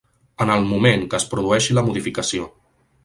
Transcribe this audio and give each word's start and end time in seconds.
En 0.45 0.51
el 0.53 0.63
moment 0.71 1.05
que 1.11 1.19
es 1.23 1.27
produeixi 1.35 1.77
la 1.79 1.85
modificació. 1.91 2.49